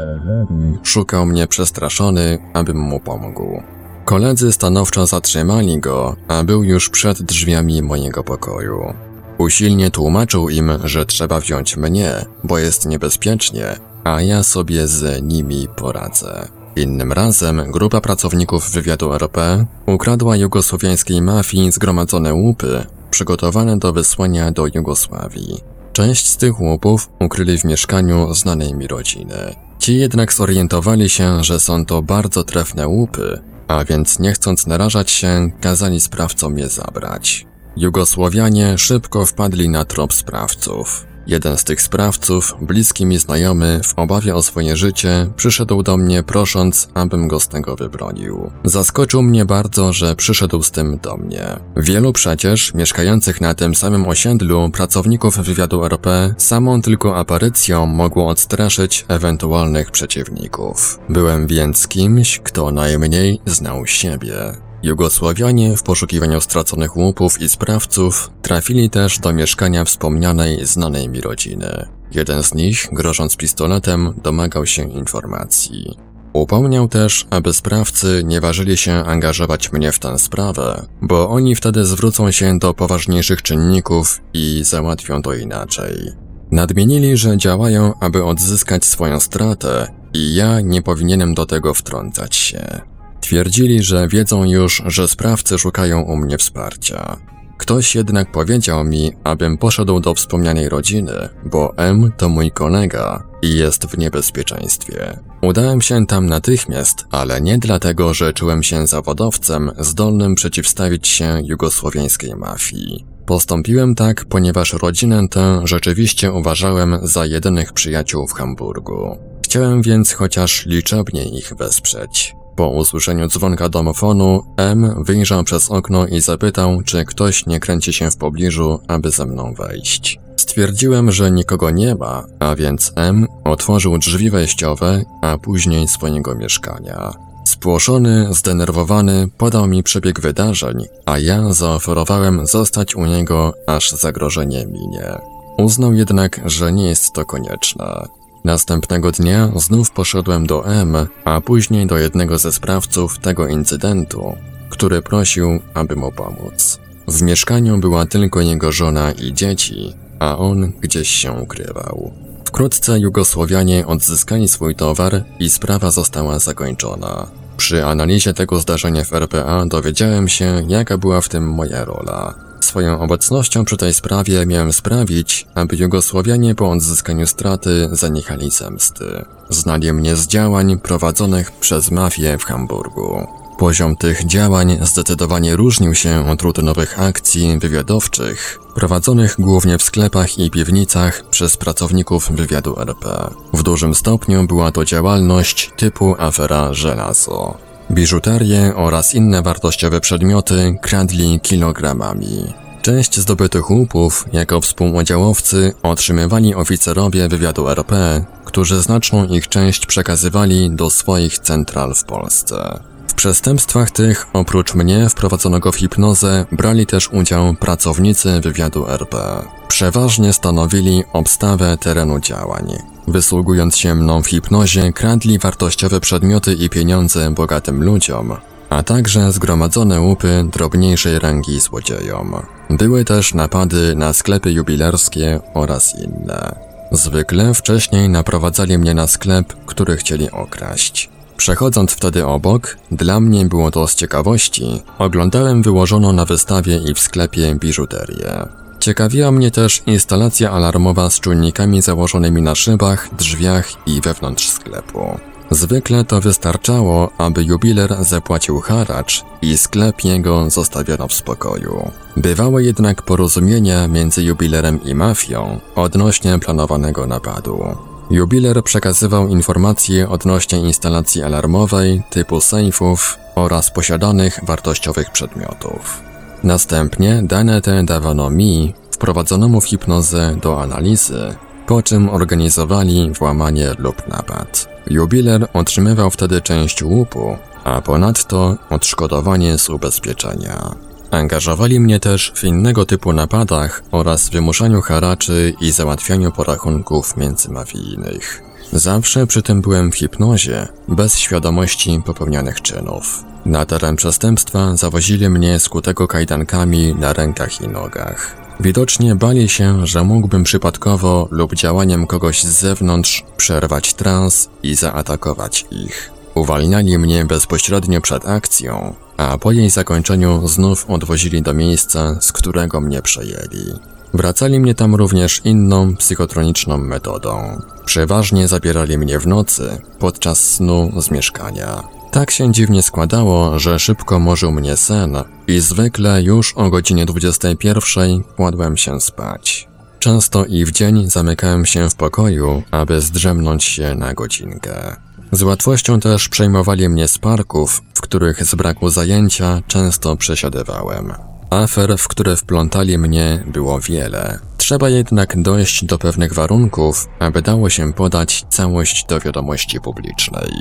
[0.83, 3.63] szukał mnie przestraszony, abym mu pomógł.
[4.05, 8.93] Koledzy stanowczo zatrzymali go, a był już przed drzwiami mojego pokoju.
[9.37, 15.67] Usilnie tłumaczył im, że trzeba wziąć mnie, bo jest niebezpiecznie, a ja sobie z nimi
[15.75, 16.62] poradzę.
[16.75, 24.67] Innym razem grupa pracowników wywiadu RP ukradła jugosłowiańskiej mafii zgromadzone łupy, przygotowane do wysłania do
[24.75, 25.61] Jugosławii.
[25.93, 29.55] Część z tych łupów ukryli w mieszkaniu znanej mi rodziny.
[29.79, 35.11] Ci jednak zorientowali się, że są to bardzo trefne łupy, a więc nie chcąc narażać
[35.11, 37.45] się, kazali sprawcom je zabrać.
[37.77, 41.05] Jugosłowianie szybko wpadli na trop sprawców.
[41.27, 46.23] Jeden z tych sprawców, bliski mi znajomy, w obawie o swoje życie, przyszedł do mnie
[46.23, 48.51] prosząc, abym go z tego wybronił.
[48.63, 51.59] Zaskoczył mnie bardzo, że przyszedł z tym do mnie.
[51.77, 59.05] Wielu przecież, mieszkających na tym samym osiedlu, pracowników wywiadu RP, samą tylko aparycją mogło odstraszyć
[59.07, 60.99] ewentualnych przeciwników.
[61.09, 64.62] Byłem więc kimś, kto najmniej znał siebie.
[64.83, 71.85] Jugosławianie w poszukiwaniu straconych łupów i sprawców trafili też do mieszkania wspomnianej znanej mi rodziny.
[72.11, 75.97] Jeden z nich, grożąc pistoletem, domagał się informacji.
[76.33, 81.85] Upomniał też, aby sprawcy nie ważyli się angażować mnie w tę sprawę, bo oni wtedy
[81.85, 86.11] zwrócą się do poważniejszych czynników i załatwią to inaczej.
[86.51, 92.92] Nadmienili, że działają, aby odzyskać swoją stratę i ja nie powinienem do tego wtrącać się.
[93.23, 97.17] Twierdzili, że wiedzą już, że sprawcy szukają u mnie wsparcia.
[97.57, 103.55] Ktoś jednak powiedział mi, abym poszedł do wspomnianej rodziny, bo M to mój kolega i
[103.55, 105.19] jest w niebezpieczeństwie.
[105.41, 112.35] Udałem się tam natychmiast, ale nie dlatego, że czułem się zawodowcem zdolnym przeciwstawić się jugosłowiańskiej
[112.35, 113.05] mafii.
[113.25, 119.17] Postąpiłem tak, ponieważ rodzinę tę rzeczywiście uważałem za jedynych przyjaciół w Hamburgu.
[119.45, 122.35] Chciałem więc chociaż liczebnie ich wesprzeć.
[122.55, 128.11] Po usłyszeniu dzwonka domofonu, M wyjrzał przez okno i zapytał, czy ktoś nie kręci się
[128.11, 130.19] w pobliżu, aby ze mną wejść.
[130.37, 137.13] Stwierdziłem, że nikogo nie ma, a więc M otworzył drzwi wejściowe, a później swojego mieszkania.
[137.45, 145.17] Spłoszony, zdenerwowany, podał mi przebieg wydarzeń, a ja zaoferowałem zostać u niego, aż zagrożenie minie.
[145.57, 148.07] Uznał jednak, że nie jest to konieczne.
[148.43, 154.35] Następnego dnia znów poszedłem do M, a później do jednego ze sprawców tego incydentu,
[154.69, 156.79] który prosił, aby mu pomóc.
[157.07, 162.11] W mieszkaniu była tylko jego żona i dzieci, a on gdzieś się ukrywał.
[162.45, 167.27] Wkrótce Jugosłowianie odzyskali swój towar i sprawa została zakończona.
[167.57, 172.35] Przy analizie tego zdarzenia w RPA dowiedziałem się, jaka była w tym moja rola.
[172.63, 179.25] Swoją obecnością przy tej sprawie miałem sprawić, aby Jugosłowianie po odzyskaniu straty zaniechali zemsty.
[179.49, 183.27] Znali mnie z działań prowadzonych przez mafię w Hamburgu.
[183.57, 190.51] Poziom tych działań zdecydowanie różnił się od rutynowych akcji wywiadowczych, prowadzonych głównie w sklepach i
[190.51, 193.29] piwnicach przez pracowników wywiadu RP.
[193.53, 197.57] W dużym stopniu była to działalność typu afera żelazo.
[197.91, 202.53] Biżuterię oraz inne wartościowe przedmioty kradli kilogramami.
[202.81, 210.89] Część zdobytych łupów jako współudziałowcy otrzymywali oficerowie wywiadu RP, którzy znaczną ich część przekazywali do
[210.89, 212.79] swoich central w Polsce.
[213.07, 219.43] W przestępstwach tych, oprócz mnie wprowadzonego w hipnozę, brali też udział pracownicy wywiadu RP.
[219.67, 222.73] Przeważnie stanowili obstawę terenu działań.
[223.07, 228.35] Wysługując się mną w hipnozie, kradli wartościowe przedmioty i pieniądze bogatym ludziom,
[228.69, 232.35] a także zgromadzone łupy drobniejszej rangi złodziejom.
[232.69, 236.55] Były też napady na sklepy jubilerskie oraz inne.
[236.91, 241.12] Zwykle wcześniej naprowadzali mnie na sklep, który chcieli okraść.
[241.43, 246.99] Przechodząc wtedy obok, dla mnie było to z ciekawości, oglądałem wyłożoną na wystawie i w
[246.99, 248.47] sklepie biżuterię.
[248.79, 255.17] Ciekawiła mnie też instalacja alarmowa z czujnikami założonymi na szybach, drzwiach i wewnątrz sklepu.
[255.51, 261.91] Zwykle to wystarczało, aby jubiler zapłacił haracz i sklep jego zostawiono w spokoju.
[262.17, 267.92] Bywały jednak porozumienia między jubilerem i mafią odnośnie planowanego napadu.
[268.11, 276.01] Jubiler przekazywał informacje odnośnie instalacji alarmowej, typu sejfów oraz posiadanych wartościowych przedmiotów.
[276.43, 281.35] Następnie dane te dawano mi, wprowadzonemu w hipnozę do analizy,
[281.67, 284.67] po czym organizowali włamanie lub napad.
[284.87, 290.75] Jubiler otrzymywał wtedy część łupu, a ponadto odszkodowanie z ubezpieczenia.
[291.13, 298.43] Angażowali mnie też w innego typu napadach oraz wymuszaniu haraczy i załatwianiu porachunków międzymafijnych.
[298.71, 303.23] Zawsze przy tym byłem w hipnozie, bez świadomości popełnianych czynów.
[303.45, 308.35] Na teren przestępstwa zawozili mnie skutego kajdankami na rękach i nogach.
[308.59, 315.65] Widocznie bali się, że mógłbym przypadkowo lub działaniem kogoś z zewnątrz przerwać trans i zaatakować
[315.71, 316.11] ich.
[316.35, 322.81] Uwalniali mnie bezpośrednio przed akcją, a po jej zakończeniu znów odwozili do miejsca, z którego
[322.81, 323.73] mnie przejęli.
[324.13, 327.61] Wracali mnie tam również inną, psychotroniczną metodą.
[327.85, 331.83] Przeważnie zabierali mnie w nocy, podczas snu z mieszkania.
[332.11, 338.23] Tak się dziwnie składało, że szybko morzył mnie sen i zwykle już o godzinie 21
[338.23, 339.67] kładłem się spać.
[339.99, 344.95] Często i w dzień zamykałem się w pokoju, aby zdrzemnąć się na godzinkę.
[345.31, 347.81] Z łatwością też przejmowali mnie z parków,
[348.13, 351.13] których z braku zajęcia często przesiadywałem.
[351.49, 354.39] Afer, w które wplątali mnie, było wiele.
[354.57, 360.51] Trzeba jednak dojść do pewnych warunków, aby dało się podać całość do wiadomości publicznej.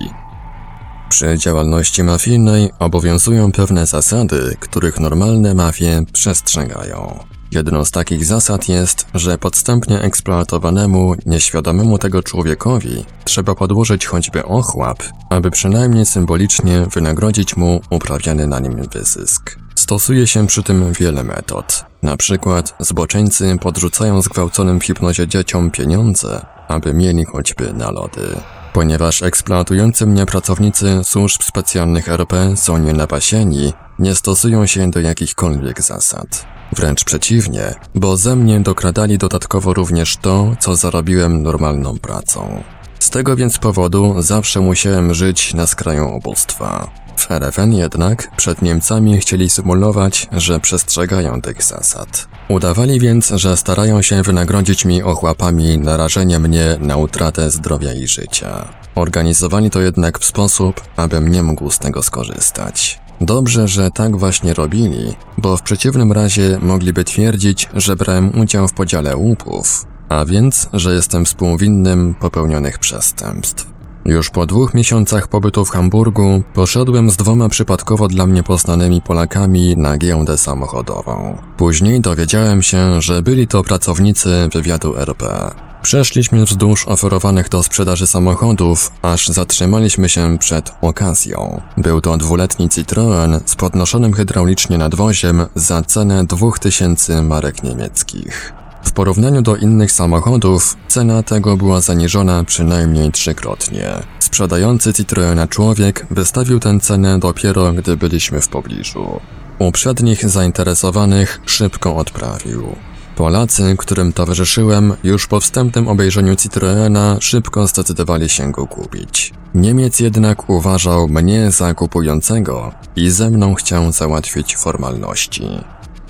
[1.09, 7.25] Przy działalności mafijnej obowiązują pewne zasady, których normalne mafie przestrzegają.
[7.53, 15.03] Jedną z takich zasad jest, że podstępnie eksploatowanemu, nieświadomemu tego człowiekowi trzeba podłożyć choćby ochłap,
[15.31, 19.59] aby przynajmniej symbolicznie wynagrodzić mu uprawiany na nim wyzysk.
[19.75, 21.85] Stosuje się przy tym wiele metod.
[22.03, 28.37] Na przykład zboczeńcy podrzucają zgwałconym w hipnozie dzieciom pieniądze, aby mieli choćby na lody.
[28.73, 36.53] Ponieważ eksploatujący mnie pracownicy służb specjalnych RP są nienapasieni, nie stosują się do jakichkolwiek zasad.
[36.73, 42.63] Wręcz przeciwnie, bo ze mnie dokradali dodatkowo również to, co zarobiłem normalną pracą.
[42.99, 46.91] Z tego więc powodu zawsze musiałem żyć na skraju ubóstwa.
[47.17, 52.29] W RFN jednak przed Niemcami chcieli symulować, że przestrzegają tych zasad.
[52.49, 58.69] Udawali więc, że starają się wynagrodzić mi ochłapami narażenie mnie na utratę zdrowia i życia.
[58.95, 63.01] Organizowali to jednak w sposób, abym nie mógł z tego skorzystać.
[63.23, 68.73] Dobrze, że tak właśnie robili, bo w przeciwnym razie mogliby twierdzić, że brałem udział w
[68.73, 73.67] podziale łupów, a więc, że jestem współwinnym popełnionych przestępstw.
[74.05, 79.77] Już po dwóch miesiącach pobytu w Hamburgu poszedłem z dwoma przypadkowo dla mnie poznanymi Polakami
[79.77, 81.39] na giełdę samochodową.
[81.57, 85.51] Później dowiedziałem się, że byli to pracownicy wywiadu RP.
[85.83, 91.61] Przeszliśmy wzdłuż oferowanych do sprzedaży samochodów, aż zatrzymaliśmy się przed okazją.
[91.77, 98.53] Był to dwuletni Citroen z podnoszonym hydraulicznie nadwoziem za cenę 2000 marek niemieckich.
[98.85, 103.93] W porównaniu do innych samochodów, cena tego była zaniżona przynajmniej trzykrotnie.
[104.19, 109.21] Sprzedający Citroena człowiek wystawił tę cenę dopiero gdy byliśmy w pobliżu.
[109.59, 112.77] Uprzednich zainteresowanych szybko odprawił.
[113.17, 119.33] Polacy, którym towarzyszyłem, już po wstępnym obejrzeniu Citroena szybko zdecydowali się go kupić.
[119.55, 125.49] Niemiec jednak uważał mnie za kupującego i ze mną chciał załatwić formalności.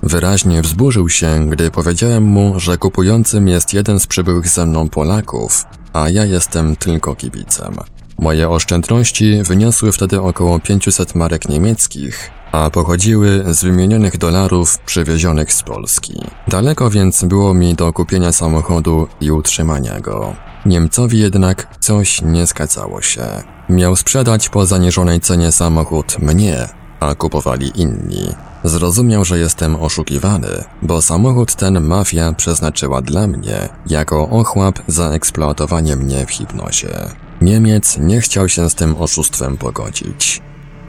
[0.03, 5.65] Wyraźnie wzburzył się, gdy powiedziałem mu, że kupującym jest jeden z przybyłych ze mną Polaków,
[5.93, 7.75] a ja jestem tylko kibicem.
[8.19, 15.63] Moje oszczędności wyniosły wtedy około 500 marek niemieckich, a pochodziły z wymienionych dolarów przywiezionych z
[15.63, 16.21] Polski.
[16.49, 20.35] Daleko więc było mi do kupienia samochodu i utrzymania go.
[20.67, 23.23] Niemcowi jednak coś nie zgadzało się.
[23.69, 26.69] Miał sprzedać po zaniżonej cenie samochód mnie,
[27.01, 28.35] a kupowali inni.
[28.65, 35.97] Zrozumiał, że jestem oszukiwany, bo samochód ten mafia przeznaczyła dla mnie jako ochłap za eksploatowanie
[35.97, 36.95] mnie w hipnozie.
[37.41, 40.43] Niemiec nie chciał się z tym oszustwem pogodzić.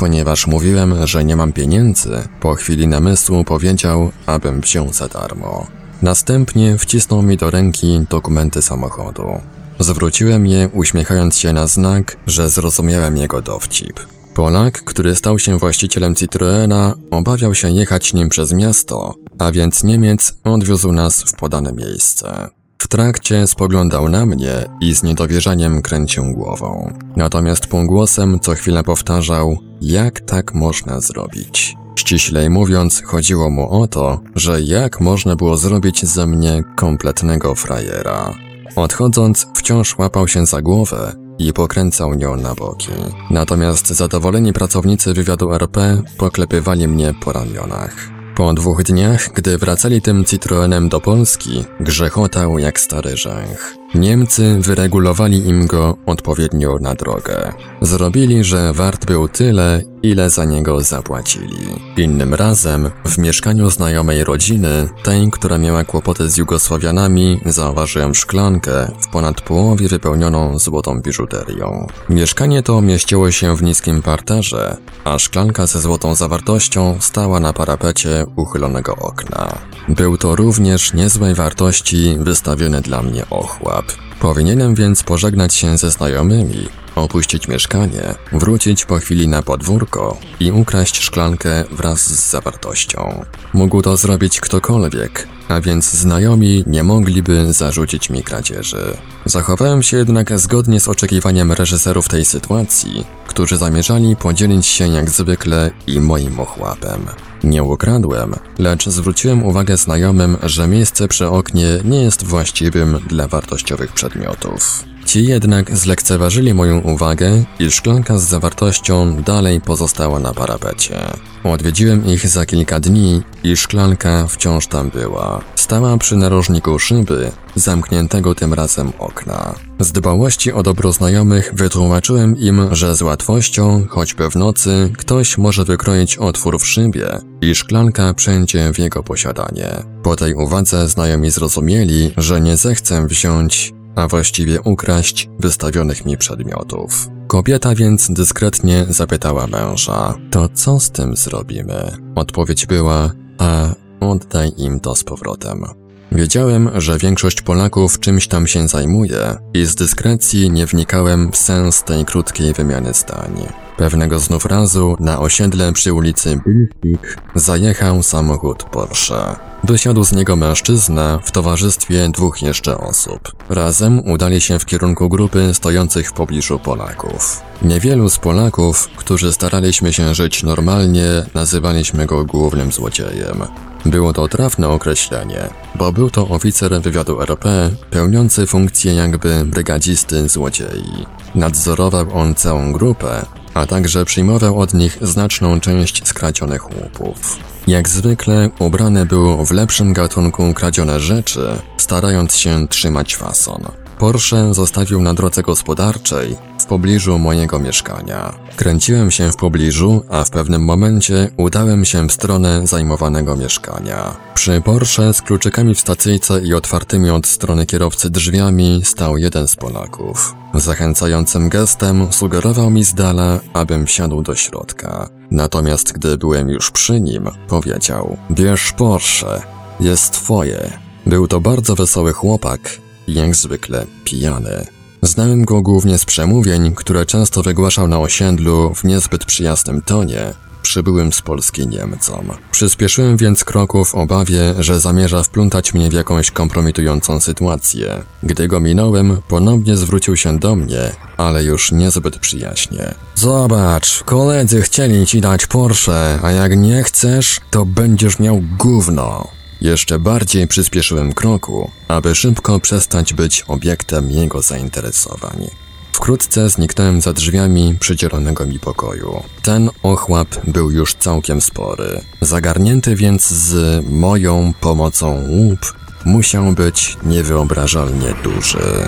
[0.04, 5.68] Ponieważ mówiłem, że nie mam pieniędzy, po chwili namysłu powiedział, abym wziął za darmo.
[6.02, 9.42] Następnie wcisnął mi do ręki dokumenty samochodu.
[9.80, 14.00] Zwróciłem je, uśmiechając się na znak, że zrozumiałem jego dowcip.
[14.36, 20.34] Polak, który stał się właścicielem Citroena, obawiał się jechać nim przez miasto, a więc Niemiec
[20.44, 22.50] odwiózł nas w podane miejsce.
[22.78, 26.94] W trakcie spoglądał na mnie i z niedowierzaniem kręcił głową.
[27.16, 31.76] Natomiast półgłosem co chwilę powtarzał, jak tak można zrobić.
[31.96, 38.34] Ściślej mówiąc, chodziło mu o to, że jak można było zrobić ze mnie kompletnego frajera.
[38.76, 42.92] Odchodząc, wciąż łapał się za głowę i pokręcał nią na boki.
[43.30, 48.23] Natomiast zadowoleni pracownicy wywiadu RP poklepywali mnie po ramionach.
[48.36, 53.83] Po dwóch dniach, gdy wracali tym Citroenem do Polski, grzechotał jak stary rzęch.
[53.96, 57.54] Niemcy wyregulowali im go odpowiednio na drogę.
[57.82, 61.58] Zrobili, że wart był tyle, ile za niego zapłacili.
[61.98, 69.08] Innym razem, w mieszkaniu znajomej rodziny, tej, która miała kłopoty z Jugosławianami, zauważyłem szklankę w
[69.08, 71.88] ponad połowie wypełnioną złotą biżuterią.
[72.10, 78.26] Mieszkanie to mieściło się w niskim parterze, a szklanka ze złotą zawartością stała na parapecie
[78.36, 79.58] uchylonego okna.
[79.90, 83.83] Był to również niezłej wartości wystawiony dla mnie ochłap.
[84.24, 91.00] Powinienem więc pożegnać się ze znajomymi, opuścić mieszkanie, wrócić po chwili na podwórko i ukraść
[91.00, 93.26] szklankę wraz z zawartością.
[93.54, 98.98] Mógł to zrobić ktokolwiek, a więc znajomi nie mogliby zarzucić mi kradzieży.
[99.26, 105.72] Zachowałem się jednak zgodnie z oczekiwaniem reżyserów tej sytuacji, którzy zamierzali podzielić się jak zwykle
[105.88, 107.06] i moim ochłapem.
[107.44, 113.92] Nie ukradłem, lecz zwróciłem uwagę znajomym, że miejsce przy oknie nie jest właściwym dla wartościowych
[113.92, 114.93] przedmiotów.
[115.06, 121.00] Ci jednak zlekceważyli moją uwagę i szklanka z zawartością dalej pozostała na parapecie.
[121.44, 125.42] Odwiedziłem ich za kilka dni i szklanka wciąż tam była.
[125.56, 129.56] Stała przy narożniku szyby, zamkniętego tym razem okna.
[129.80, 135.66] Z dbałości o dobro znajomych wytłumaczyłem im, że z łatwością, choćby w nocy, ktoś może
[135.66, 137.08] wykroić otwór w szybie
[137.42, 139.70] i szklanka przejdzie w jego posiadanie.
[140.04, 147.08] Po tej uwadze znajomi zrozumieli, że nie zechcę wziąć a właściwie ukraść wystawionych mi przedmiotów.
[147.28, 151.92] Kobieta więc dyskretnie zapytała męża, to co z tym zrobimy?
[152.16, 153.70] Odpowiedź była, a
[154.00, 155.66] oddaj im to z powrotem.
[156.12, 161.84] Wiedziałem, że większość Polaków czymś tam się zajmuje i z dyskrecji nie wnikałem w sens
[161.84, 163.63] tej krótkiej wymiany zdań.
[163.78, 169.36] Pewnego znów razu na osiedle przy ulicy Bilfik zajechał samochód Porsche.
[169.64, 173.32] Wysiadł z niego mężczyzna w towarzystwie dwóch jeszcze osób.
[173.50, 177.42] Razem udali się w kierunku grupy stojących w pobliżu Polaków.
[177.62, 183.44] Niewielu z Polaków, którzy staraliśmy się żyć normalnie, nazywaliśmy go głównym złodziejem.
[183.86, 191.06] Było to trafne określenie, bo był to oficer wywiadu RP, pełniący funkcję jakby brygadzisty złodziei.
[191.36, 197.40] Nadzorował on całą grupę, a także przyjmował od nich znaczną część skradzionych łupów.
[197.68, 203.62] Jak zwykle ubrany był w lepszym gatunku kradzione rzeczy, starając się trzymać fason.
[204.00, 206.38] Porsche zostawił na drodze gospodarczej
[206.74, 208.34] pobliżu mojego mieszkania.
[208.56, 214.16] Kręciłem się w pobliżu, a w pewnym momencie udałem się w stronę zajmowanego mieszkania.
[214.36, 219.56] Przy Porsche z kluczykami w stacyjce i otwartymi od strony kierowcy drzwiami stał jeden z
[219.56, 220.36] Polaków.
[220.54, 225.10] Zachęcającym gestem sugerował mi z dala, abym wsiadł do środka.
[225.32, 229.42] Natomiast gdy byłem już przy nim, powiedział: Bierz Porsche,
[229.80, 230.72] jest twoje.
[231.06, 232.60] Był to bardzo wesoły chłopak,
[233.08, 234.73] jak zwykle pijany.
[235.04, 241.14] Znałem go głównie z przemówień, które często wygłaszał na osiedlu w niezbyt przyjaznym tonie, przybyłym
[241.14, 242.32] z Polski Niemcom.
[242.52, 248.04] Przyspieszyłem więc kroku w obawie, że zamierza wplątać mnie w jakąś kompromitującą sytuację.
[248.24, 252.94] Gdy go minąłem, ponownie zwrócił się do mnie, ale już niezbyt przyjaźnie.
[253.16, 259.28] Zobacz, koledzy chcieli ci dać Porsche, a jak nie chcesz, to będziesz miał gówno.
[259.64, 265.48] Jeszcze bardziej przyspieszyłem kroku, aby szybko przestać być obiektem jego zainteresowań.
[265.92, 269.24] Wkrótce zniknąłem za drzwiami przydzielonego mi pokoju.
[269.42, 272.02] Ten ochłap był już całkiem spory.
[272.22, 275.74] Zagarnięty więc z moją pomocą łup,
[276.06, 278.88] musiał być niewyobrażalnie duży.